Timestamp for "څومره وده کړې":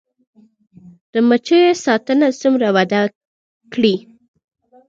2.41-3.95